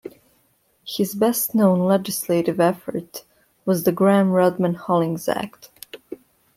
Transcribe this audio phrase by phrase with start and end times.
[0.83, 3.23] His best-known legislative effort
[3.65, 5.69] was the Gramm-Rudman-Hollings Act.